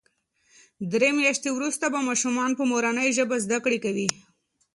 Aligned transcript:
درې 0.91 1.09
میاشتې 1.19 1.49
وروسته 1.53 1.85
به 1.93 1.99
ماشومان 2.07 2.51
په 2.55 2.63
مورنۍ 2.71 3.09
ژبه 3.17 3.35
زده 3.45 3.57
کړه 3.63 3.77
کوي. 3.85 4.07